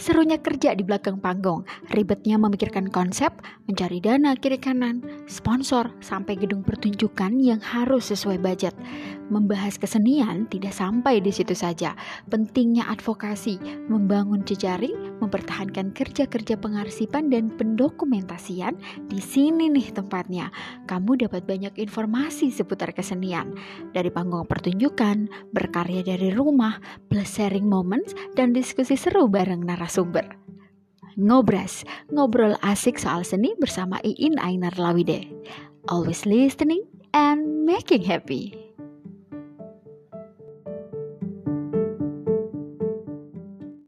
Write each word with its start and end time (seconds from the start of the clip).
Serunya 0.00 0.40
kerja 0.40 0.72
di 0.72 0.80
belakang 0.80 1.20
panggung, 1.20 1.68
ribetnya 1.92 2.40
memikirkan 2.40 2.88
konsep, 2.88 3.36
mencari 3.68 4.00
dana 4.00 4.32
kiri 4.32 4.56
kanan, 4.56 5.04
sponsor, 5.28 5.92
sampai 6.00 6.40
gedung 6.40 6.64
pertunjukan 6.64 7.36
yang 7.36 7.60
harus 7.60 8.08
sesuai 8.08 8.40
budget. 8.40 8.72
Membahas 9.28 9.76
kesenian 9.76 10.48
tidak 10.48 10.72
sampai 10.72 11.20
di 11.20 11.28
situ 11.28 11.52
saja. 11.52 11.92
Pentingnya 12.32 12.88
advokasi, 12.88 13.60
membangun 13.92 14.40
jejaring, 14.48 15.09
mempertahankan 15.20 15.92
kerja-kerja 15.94 16.58
pengarsipan 16.58 17.30
dan 17.30 17.52
pendokumentasian. 17.54 18.74
Di 19.06 19.20
sini 19.22 19.68
nih 19.70 19.92
tempatnya. 19.94 20.50
Kamu 20.88 21.20
dapat 21.20 21.46
banyak 21.46 21.76
informasi 21.78 22.50
seputar 22.50 22.90
kesenian. 22.96 23.54
Dari 23.92 24.08
panggung 24.08 24.48
pertunjukan, 24.48 25.28
berkarya 25.54 26.02
dari 26.02 26.32
rumah, 26.34 26.80
plus 27.12 27.30
sharing 27.36 27.68
moments, 27.68 28.16
dan 28.34 28.52
diskusi 28.56 28.98
seru 28.98 29.30
bareng 29.30 29.64
narasumber. 29.64 30.26
Ngobras, 31.20 31.84
ngobrol 32.08 32.56
asik 32.64 32.96
soal 32.96 33.26
seni 33.26 33.52
bersama 33.58 34.00
Iin 34.00 34.40
Ainar 34.40 34.78
Lawide. 34.80 35.28
Always 35.88 36.24
listening 36.28 36.86
and 37.12 37.66
making 37.66 38.04
happy. 38.04 38.59